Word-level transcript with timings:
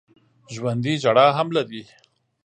ژوندي 0.53 0.93
ژړا 1.03 1.27
هم 1.37 1.47
لري 1.57 1.83